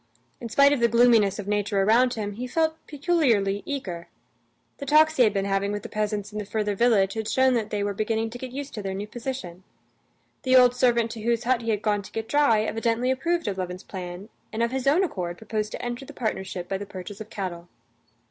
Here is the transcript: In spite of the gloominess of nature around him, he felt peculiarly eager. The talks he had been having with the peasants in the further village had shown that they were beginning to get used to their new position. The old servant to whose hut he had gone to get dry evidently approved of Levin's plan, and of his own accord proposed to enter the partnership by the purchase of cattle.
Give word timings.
In 0.39 0.49
spite 0.49 0.73
of 0.73 0.79
the 0.79 0.87
gloominess 0.87 1.37
of 1.37 1.47
nature 1.47 1.79
around 1.83 2.15
him, 2.15 2.31
he 2.33 2.47
felt 2.47 2.75
peculiarly 2.87 3.61
eager. 3.67 4.07
The 4.79 4.87
talks 4.87 5.17
he 5.17 5.23
had 5.23 5.31
been 5.31 5.45
having 5.45 5.71
with 5.71 5.83
the 5.83 5.89
peasants 5.89 6.33
in 6.33 6.39
the 6.39 6.45
further 6.45 6.73
village 6.73 7.13
had 7.13 7.29
shown 7.29 7.53
that 7.53 7.69
they 7.69 7.83
were 7.83 7.93
beginning 7.93 8.31
to 8.31 8.39
get 8.39 8.51
used 8.51 8.73
to 8.73 8.81
their 8.81 8.95
new 8.95 9.05
position. 9.05 9.63
The 10.41 10.55
old 10.55 10.73
servant 10.75 11.11
to 11.11 11.21
whose 11.21 11.43
hut 11.43 11.61
he 11.61 11.69
had 11.69 11.83
gone 11.83 12.01
to 12.01 12.11
get 12.11 12.27
dry 12.27 12.63
evidently 12.63 13.11
approved 13.11 13.47
of 13.47 13.59
Levin's 13.59 13.83
plan, 13.83 14.29
and 14.51 14.63
of 14.63 14.71
his 14.71 14.87
own 14.87 15.03
accord 15.03 15.37
proposed 15.37 15.71
to 15.73 15.85
enter 15.85 16.03
the 16.03 16.13
partnership 16.13 16.67
by 16.67 16.79
the 16.79 16.87
purchase 16.87 17.21
of 17.21 17.29
cattle. 17.29 17.67